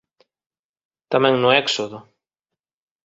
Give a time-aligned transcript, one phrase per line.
[1.11, 1.99] Tamén no Éxodo.